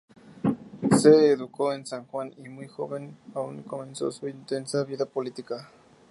Se 0.97 1.27
educó 1.33 1.71
en 1.73 1.85
San 1.85 2.07
Juan, 2.07 2.33
y 2.35 2.49
muy 2.49 2.67
joven 2.67 3.15
aún, 3.35 3.61
comenzó 3.61 4.11
su 4.11 4.27
intensa 4.27 4.83
vida 4.83 5.05
política. 5.05 5.69